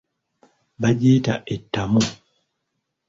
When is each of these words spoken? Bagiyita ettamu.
Bagiyita 0.81 1.33
ettamu. 1.53 2.01